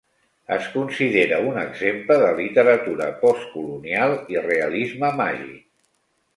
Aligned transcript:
Es 0.53 0.69
considera 0.77 1.37
un 1.49 1.59
exemple 1.65 2.17
de 2.25 2.31
literatura 2.41 3.11
postcolonial 3.21 4.19
i 4.37 4.45
realisme 4.49 5.15
màgic. 5.25 5.65